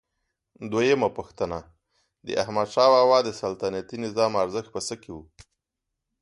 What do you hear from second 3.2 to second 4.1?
د سلطنتي